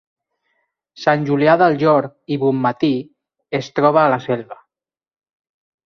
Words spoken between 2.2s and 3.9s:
i Bonmatí es